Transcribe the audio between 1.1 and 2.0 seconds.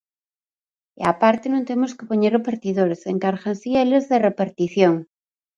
á parte non temos